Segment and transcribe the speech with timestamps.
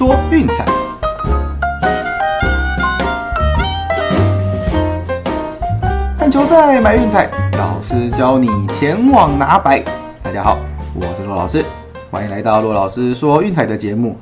[0.00, 0.64] 说运彩。
[6.18, 9.84] 看球赛买运彩，老师教你前往拿白。
[10.22, 10.56] 大家好，
[10.94, 11.62] 我是骆老师，
[12.10, 14.16] 欢迎来到骆老师说运彩的节目。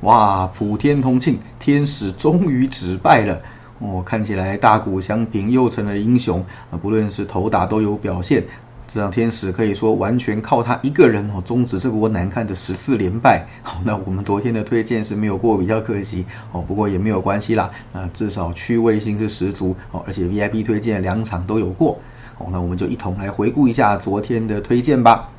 [0.00, 3.38] 哇，普天同庆，天使终于止败了。
[3.80, 6.80] 哦，看起来大谷翔平又成了英雄啊！
[6.80, 8.44] 不论是投打都有表现，
[8.92, 13.46] 这场天使可以说完全靠他一个人哦，终止这波难看的十四连败。
[13.62, 16.60] 好，那我们昨天的推荐是没有过，比较可惜哦。
[16.66, 22.00] 不过也没有关系啦，那至少趣味性是十足哦，而且 VIP 推荐两场都有过。
[22.38, 25.30] 哦，那我们就一同来回顾一下昨天的推荐吧。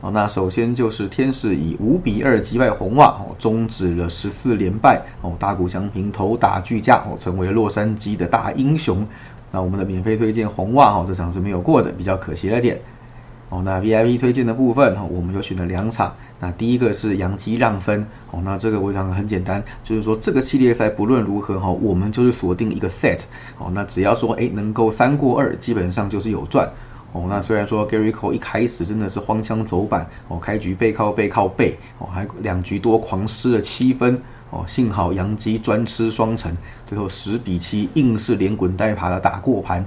[0.00, 5.02] 哦，那首先就是天使以五比二击败红袜，哦，终止了十四连败。
[5.22, 9.08] 哦，大谷翔平投打巨驾，哦，成为洛杉矶的大英雄。
[9.56, 12.78] 那我们的免费推荐红袜，哦，这场是没有过的，比较可惜了点。
[13.48, 16.14] 哦，那 VIP 推荐的部分，哈，我们就选了两场。
[16.40, 23.22] 那第一个是杨基让分，哦，那这个我想很简单，就是说这个系列赛不论如何，哈，我们就是锁定一个 set。
[23.58, 26.68] 哦，那只要说，哎，能够三过二，基本上就是有赚。
[27.12, 39.84] 哦，那虽然说 Gary Cole 一开始真的是荒腔走板，哦，开局背靠背靠背，哦，还两局多狂失了七分，哦，幸好杨基专吃双城，最后十比七硬是连滚带爬的打过盘，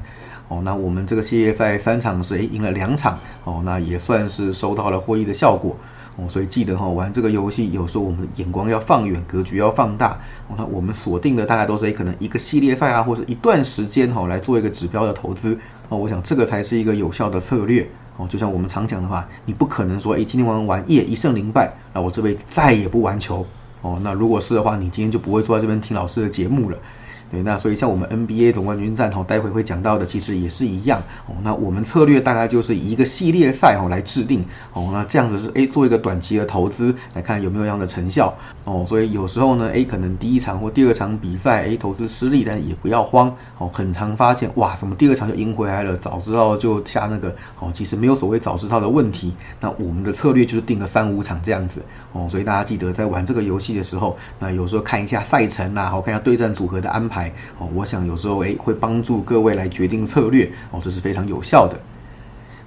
[0.50, 5.78] 哦，那我们这个系列赛三场是诶赢了两场，哦，那也算是收到了获益的效果。
[6.18, 10.20] 哦，所以记得哈，玩这个游戏有时候我们眼光要放远，格局要放大。
[10.50, 15.58] 哦，那我们锁定的大概都是可能一个系列赛啊，或者一段时间哈，来做一个指标的投资。
[15.88, 17.88] 哦，我想这个才是一个有效的策略。
[18.18, 23.46] 哦，就像我们常讲的话，你不可能说，哎，今天玩完耶一胜零败，那我这辈子再也不玩球。
[23.82, 26.78] 哦，那如果是的话，你今天就不会坐在这边听老师的节目了。
[27.32, 31.36] 对，那所以像我们 NBA 总冠军战哈，待会会讲到的，其实也是一样哦。
[31.44, 34.90] 那我们策略大概就是以一个系列赛哈来制定哦。
[34.92, 38.84] 那这样子是哎做一个短期的投资来看有没有这样的成效哦。
[38.88, 43.70] 所以有时候呢，哎可能第一场或第二场比赛哎投资失利，但也不要慌哦。
[43.72, 45.96] 很常发现哇，怎么第二场就赢回来了？
[45.98, 47.70] 早知道就下那个哦。
[47.72, 49.36] 其实没有所谓早知道的问题。
[49.60, 52.28] 那我们的策略就是定个三五场这样子哦。
[52.28, 57.19] 所以大家记得在玩这个游戏的时候，那有时候看一下赛程啦，好看一下对战组合的安排。
[57.58, 61.80] 哦，我想有时候诶会帮助各位来决定策略哦，这是非常有效的。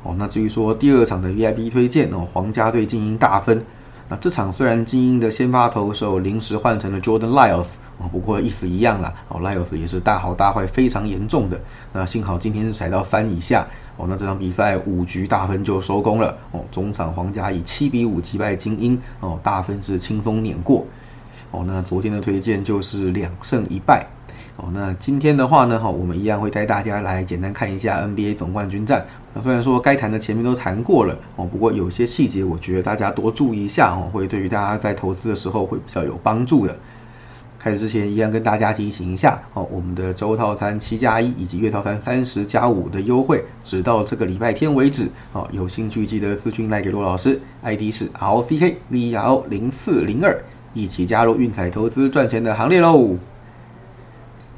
[0.02, 3.64] 哦，那至于说第二场的 VIP 推荐哦，皇家队精英大分。
[4.08, 7.68] 那这场虽然精英的先发投手临时换成了 Jordan Lyles
[7.98, 9.14] 哦，不过意思一样啦。
[9.28, 11.58] 哦，Lyles 也是大好大坏非常严重的。
[11.92, 16.60] 那幸好今天是踩到三以下哦，那这场比赛五局大分就收工了哦。
[16.70, 20.84] 中场皇家以七比五击败精英哦，大分是轻松碾过。
[21.52, 24.08] 哦，那昨天的推荐就是两胜一败。
[24.56, 29.06] 哦，那今天的话呢，哈，我们一样会带大家来简单看一下 NBA 总冠军战。
[29.32, 36.76] 那虽然说该谈的前面都谈过了，哦，不过有些细节我觉得大家多注意一下，哦，会对于大家在投资的时候会比较有帮助的。
[37.58, 45.08] 开始之前，一样跟大家提醒一下，哦，我们的周套餐七加一以及月套餐三十加五的优惠，直到这个礼拜天为止。
[45.32, 50.36] 哦，有兴趣记得私讯来给罗老师，ID 是 R C K V R O 零四零二，
[50.74, 53.16] 一起加入运彩投资赚钱的行列喽。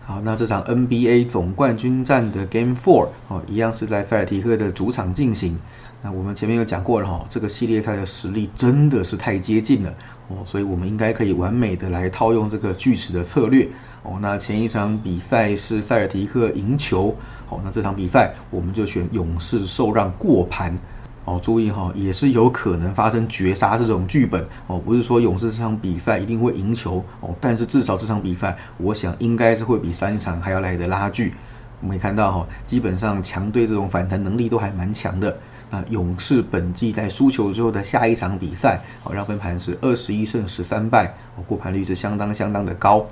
[0.06, 5.58] 好，那这场 NBA 总冠军战的 Game Four 哦，一样是在塞尔提克的主场进行。
[6.02, 9.94] 那我们前面有讲过了哈，这个系列赛的实力真的是太接近了
[10.28, 13.66] 哦，所以我们应该可以完美的来套用这个锯齿的策略
[14.02, 14.18] 哦。
[14.20, 17.16] 那前一场比赛是塞尔提克赢球，
[17.46, 20.76] 好，那这场比赛我们就选勇士受让过盘。
[21.24, 31.32] 哦，注意哈，也是有可能发生绝杀这种剧本哦，不是说勇士这场比赛一定会赢球哦，但是至少这场比赛，我想应该是会比三场还要来的拉锯。
[31.80, 35.36] 我们也看到哈，基本上强队这种反弹能力都还蛮强的。
[35.70, 43.06] 那勇士本季在输球之后的下一场比赛，哦，让分盘是二十一胜十三败，哦，过盘率是相当相当的高。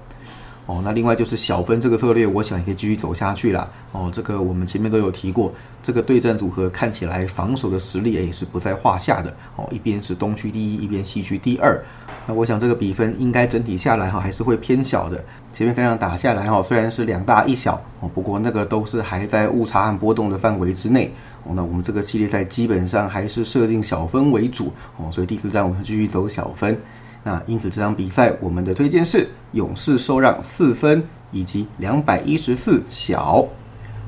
[0.67, 3.69] 哦，那另外就是小分这个策略，我想也可以继续走下去啦。
[3.91, 5.53] 哦，这个我们前面都有提过，
[5.83, 9.35] 这个对战组合看起来防守的实力也是不在话下的。
[9.57, 11.83] 哦，一边是东区第一，一边西区第二。
[12.27, 15.25] 那我想这个比分应该整体下来哈，还是会偏小的。
[15.53, 21.13] 前面三场打下来哈，虽然是两大一小哦，不过那个都是还在误差和波动的范围之内。
[21.43, 24.73] 哦，那我们这个系列赛基本上还是设定小分为主。
[24.97, 26.79] 哦，所以第四站我们继续走小分。
[27.25, 33.47] 那因此这场比赛我们的推荐是勇士受让四分以及两百一十四小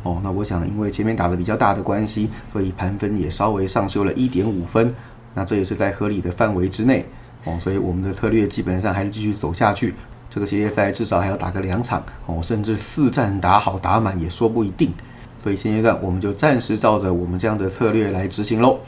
[0.02, 0.20] 哦。
[0.22, 4.94] 那我想因为前面打的比较大的关系，所以盘分也稍微上修了一点五分。
[5.34, 7.06] 那这也是在合理的范围之内
[7.44, 7.56] 哦。
[7.60, 9.94] 所以我们的策略基本上还是继续走下去。
[10.30, 14.92] 这个系列赛至少还要打个两场哦，甚至四战打好打满也说不一定。
[15.38, 18.80] 所以现阶段我们就暂时照着我们这样的策略来执行喽。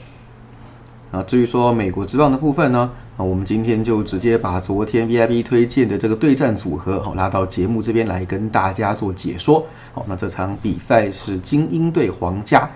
[1.12, 9.66] 啊，至于说美国职棒的部分呢，啊，我们今天就直接把昨天 VIP 推荐的这个对战组合哦拉到节目这边来跟大家做解说。
[9.94, 12.68] 哦，那这场比赛是精英对皇家，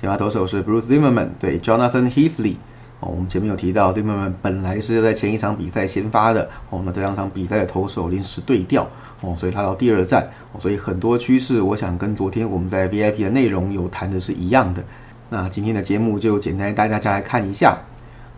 [0.00, 2.54] 先发投手是 Bruce Zimmerman 对 Jonathan Heasley。
[3.00, 6.48] 哦，我们前面有提到，Zimmerman 本来是在前一场比赛先发的。
[6.70, 8.88] 哦，那这两场比赛的投手临时对调。
[9.20, 10.30] 哦，所以拉到第二战。
[10.52, 14.84] 哦，所以很多趋势，我想跟昨天我们在 VIP 的内容有谈的是一样的。
[15.28, 17.78] 那今天的节目就简单带大家来看一下。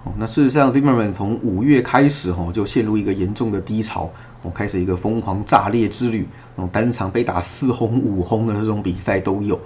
[0.02, 4.10] 哦，那事实上，Zimmerman 从五月开始，哦，就陷入一个严重的低潮，
[4.42, 6.26] 哦，开始一个疯狂炸裂之旅，
[6.56, 9.60] 那种单场被打四轰五轰的这种比赛都有。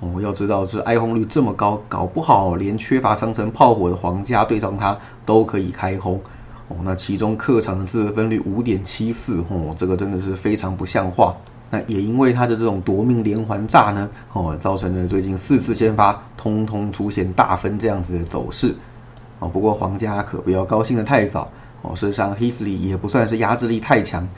[0.00, 6.20] 哦，要知道是挨轰率这么高，搞不好连缺乏长城炮火的皇家对上他都可以开轰。
[6.68, 11.34] 哦，那其中客场的四分率五点七四，哦，这个真的是非常不像话。
[11.70, 18.74] 那也因为他的这种夺命连环炸呢，哦，造成了最近四次先发通通出现大分这样子的走势。
[19.38, 21.50] 哦，不过皇家可不要高兴的太早。
[21.82, 24.28] 哦，事实上 Heasley 也不算是压制力太强。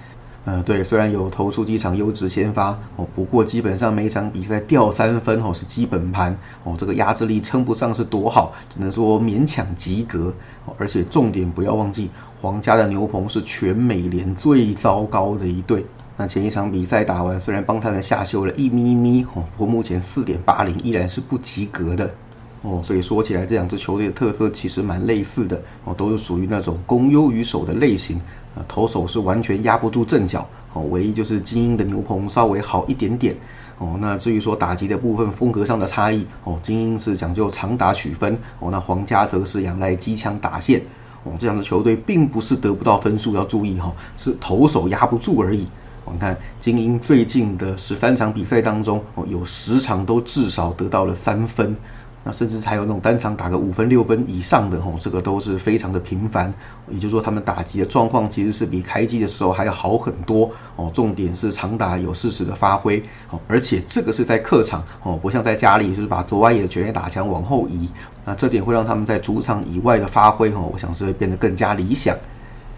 [0.47, 6.37] 呃，对，虽然有投出几场优质先发，哦，不过基本上每场比赛掉三分哦是基本盘。
[6.64, 10.32] 哦，这个压制力称不上是多好，只能说勉强及格。
[10.79, 12.11] 而且重点不要忘记，
[12.41, 15.85] 皇家的牛棚是全美联最糟糕的一队。
[16.17, 22.14] 那前一场比赛打完，虽然帮他们下修了一咪咪，哦，不过目前四点八零依然是不及格的。
[22.62, 28.19] 哦，所以说起来，这两支球队的特色其实蛮类似的哦，都是属于那种攻优于守的类型
[28.55, 28.61] 啊。
[28.69, 33.35] 投手是完全压不住阵脚哦，唯一就是精英的牛棚稍微好一点点
[33.79, 33.97] 哦。
[33.99, 40.83] 那至于说打击的部分风格上的差异哦，精英是讲究长打取分哦，那皇家则是仰赖机枪打线
[41.25, 41.33] 哦。
[41.39, 45.67] 这样的球队并不是得不到分数，要注意哈，是投手压不住而已。
[46.05, 51.75] 我们看精英最近的十三场比赛当中哦，有十场都至少得到了三分。
[52.23, 56.53] 那甚至还有那种单场打个五分六分以上的吼，这个都是非常的频繁。
[56.91, 60.91] 也就是说，他们打击的状况其实是比开机的时候还要好很多哦。
[60.93, 67.89] 重点是长打有适时的发挥哦，而且这个是在客场哦，不像在家里就是把左外野的全垒打墙往后移。
[68.27, 72.15] 那这点会让他们在主场以外的发挥哦，我想是会变得更加理想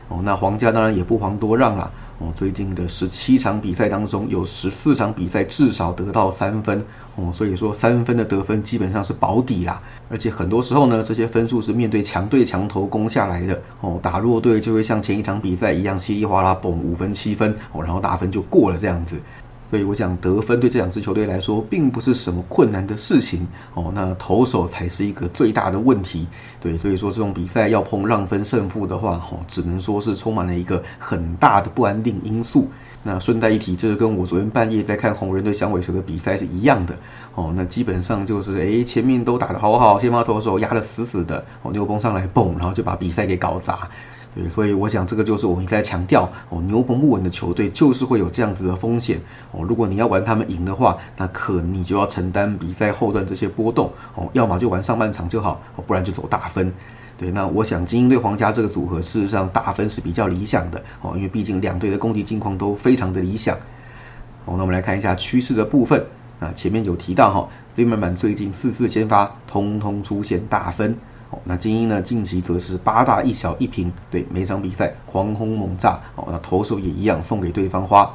[0.08, 0.20] 哦。
[0.22, 1.90] 那皇家当然也不遑多让了。
[2.22, 6.84] 哦，最近的十七场比赛当中，有十四场比赛至少得到三分
[7.16, 9.82] 哦，所以说三分的得分基本上是保底啦。
[10.08, 19.20] 而且很多时候呢，这些分数是面对强队强投攻下来的哦，打弱队就会像前一场比赛一样稀里哗啦嘣五分七分哦，然后打分就过了这样子。
[19.72, 26.26] 所以我想得分对这两支球队来说并不是什么困难的事情哦，那投手才是一个最大的问题。
[26.60, 32.68] 对，所以说这种比赛要碰让分胜负的话，哦，只能说是充满了一个很大的不安定因素。
[33.02, 36.94] 那顺带一提，这个跟我昨天半夜在看红人队响尾蛇的比赛是一样的
[37.34, 37.50] 哦。
[37.56, 43.88] 那基本上就是，哎，前面都打得好好，先发投手压得死死的，哦，牛棚上来蹦，然后就把比赛给搞砸。
[44.34, 49.20] 对，所以我想这个就是我们一直在强调哦，牛棚不稳的球队就是会有这样子的风险
[49.50, 49.62] 哦。
[49.62, 56.72] 如果你要玩他们赢的话，那可你就要承担比赛后段这些波动哦，要么就玩上半场就好，不然就走大分。
[57.18, 63.58] 对，那我想精英对皇家这个组合，事实上大分是比较理想的哦，因为毕竟两队的攻击境况都非常的理想。
[64.46, 66.06] 哦，那我们来看一下趋势的部分
[66.40, 70.96] 啊，前面有提到哈，Zimmerman 最近四次先发，通通出现大分。
[71.44, 72.02] 那精英呢？
[72.02, 76.28] 近期则是八大一小一平，对每场比赛狂轰猛炸哦。
[76.30, 78.14] 那投手也一样送给对方花。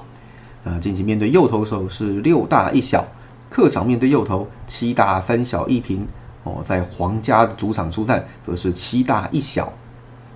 [0.63, 3.05] 呃，近期面对右投手是六大一小，
[3.49, 6.07] 客场面对右投七大三小一平
[6.43, 6.61] 哦。
[6.63, 9.73] 在皇家的主场出战则是七大一小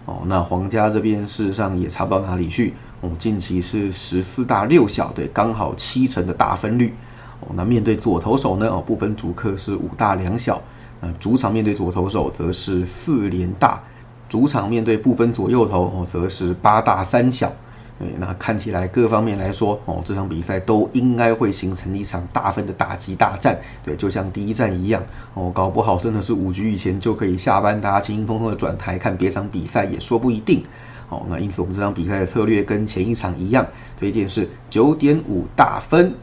[0.06, 0.24] 哦。
[0.26, 3.12] 那皇家这边事实上也差不到哪里去哦。
[3.20, 6.96] 近期是十四大六小，对，刚好七成的大分率
[7.42, 7.50] 哦。
[7.54, 8.70] 那面对左投手呢？
[8.70, 10.62] 哦，不分主客是五大两小。
[11.02, 13.82] 呃，主场面对左投手则是四连大，
[14.30, 17.52] 主场面对不分左右投哦，则是八大三小。
[18.00, 23.60] 对，那看起来各方面来说哦，这场比赛都应该会形成一场大分的打击大战。
[23.84, 25.04] 对，就像第一战一样
[25.36, 30.64] 哦，搞不好真的是五局以前就可以下班，大家轻轻松松的转台看别场比赛也说不一定。
[31.10, 33.68] 哦，那因此我们这场比赛的策略跟前一场一样，
[34.00, 36.14] 推荐是九点五大分。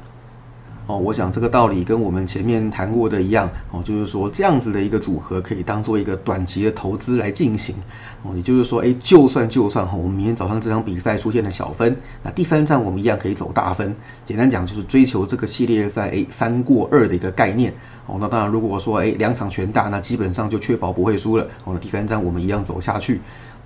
[0.88, 7.74] 哦，我想这个道理跟我们前面谈过的一样哦，就是说这样子的一个组合可以当做一个短期的投资来进行
[8.22, 13.94] 哦，也就是说，哎，就算就算哈，我们明天早上这场比赛出现了小分，那第三站我们一样可以走大分。
[14.24, 17.74] 简单讲就是追求这个系列赛哎三过二的一个概念
[18.06, 18.16] 哦。
[18.18, 21.74] 那当然，如果说哎两场全大，那基本上就确保不会输了哦。
[21.74, 23.20] 那第三站我们一样走下去。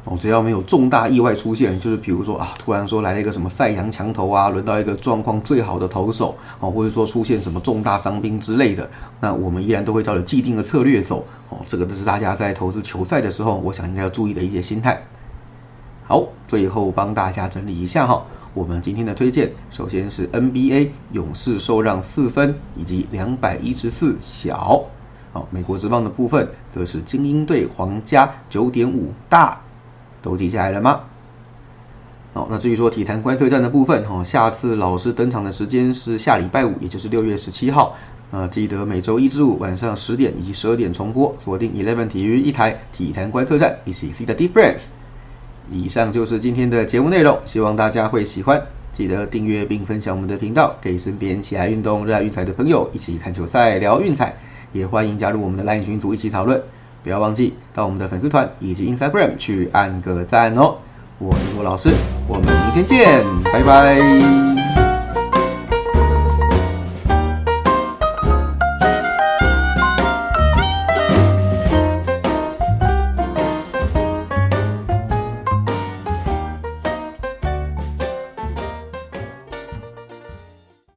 [0.04, 8.90] 哦，只要没有重大意外出现，就是比如说啊，突然说来了一个什么赛扬强投啊，轮到一个状况最好的投手哦，或者说出现什么重大伤兵之类的，
[9.20, 11.58] 那我们依然都会照着既定的策略走哦。
[11.68, 15.02] 这个都是大家在投资球赛的时候，我想应该要注意的一些心态。
[16.04, 24.82] 好，最后帮大家整理一下哈，我们今天的推荐，首先是 NBA 勇士受让四分以及两百一十四小。
[25.32, 29.60] 好，美国职棒的部分则是精英队皇家九点五大，
[30.22, 31.00] 都记下来了吗？
[32.32, 37.94] 好，那至于说体坛观测站的部分，哈，下次老师登场的时间是下礼拜五，也就是六月十七号。
[38.30, 44.84] 呃，记得每周一至五晚上十点以及十二点重播，锁定 Eleven 体育一台体坛观测站，一起 see the difference。
[45.70, 48.62] 以上就是今天的节目内容，希望大家会喜欢。
[48.94, 54.36] 记得订阅并分享我们的频道，给身边喜爱运动、热爱运彩的朋友一起看球赛、聊运彩。
[54.72, 56.62] 也欢迎加入我们的 LINE 群组一起讨论。
[57.02, 60.76] 不要忘记到我们的粉丝团以及 Instagram 去按个赞哦。
[61.18, 61.90] 我是吴老师，
[62.28, 64.61] 我们明天见，拜拜。